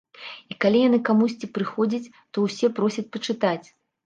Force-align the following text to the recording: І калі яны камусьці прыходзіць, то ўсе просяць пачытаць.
І 0.53 0.55
калі 0.63 0.79
яны 0.83 0.99
камусьці 1.09 1.49
прыходзіць, 1.59 2.09
то 2.31 2.47
ўсе 2.47 2.71
просяць 2.81 3.05
пачытаць. 3.13 3.63